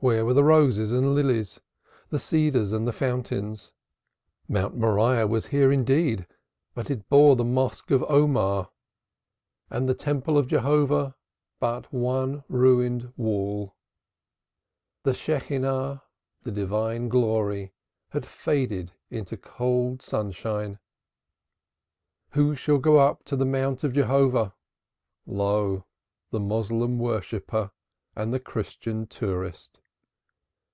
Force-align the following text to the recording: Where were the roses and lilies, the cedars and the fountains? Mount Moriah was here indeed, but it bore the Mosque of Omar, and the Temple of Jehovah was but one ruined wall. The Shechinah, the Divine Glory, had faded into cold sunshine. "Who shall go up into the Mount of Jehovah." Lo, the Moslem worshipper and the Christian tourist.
Where 0.00 0.24
were 0.24 0.32
the 0.34 0.44
roses 0.44 0.92
and 0.92 1.12
lilies, 1.12 1.58
the 2.10 2.20
cedars 2.20 2.72
and 2.72 2.86
the 2.86 2.92
fountains? 2.92 3.72
Mount 4.46 4.76
Moriah 4.76 5.26
was 5.26 5.46
here 5.46 5.72
indeed, 5.72 6.24
but 6.72 6.88
it 6.88 7.08
bore 7.08 7.34
the 7.34 7.44
Mosque 7.44 7.90
of 7.90 8.04
Omar, 8.04 8.70
and 9.68 9.88
the 9.88 9.94
Temple 9.96 10.38
of 10.38 10.46
Jehovah 10.46 10.94
was 11.06 11.12
but 11.58 11.92
one 11.92 12.44
ruined 12.48 13.12
wall. 13.16 13.74
The 15.02 15.10
Shechinah, 15.14 16.02
the 16.44 16.52
Divine 16.52 17.08
Glory, 17.08 17.72
had 18.10 18.24
faded 18.24 18.92
into 19.10 19.36
cold 19.36 20.00
sunshine. 20.00 20.78
"Who 22.34 22.54
shall 22.54 22.78
go 22.78 22.98
up 22.98 23.22
into 23.22 23.34
the 23.34 23.44
Mount 23.46 23.82
of 23.82 23.94
Jehovah." 23.94 24.54
Lo, 25.26 25.86
the 26.30 26.38
Moslem 26.38 27.00
worshipper 27.00 27.72
and 28.14 28.32
the 28.32 28.38
Christian 28.38 29.08
tourist. 29.08 29.80